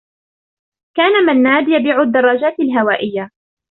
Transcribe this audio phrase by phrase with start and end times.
[0.95, 3.29] كان منّاد يبيع الدّرّاجات الهوائيّة.